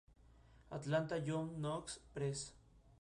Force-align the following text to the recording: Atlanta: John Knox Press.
Atlanta: 0.71 1.21
John 1.21 1.57
Knox 1.61 1.99
Press. 2.15 2.55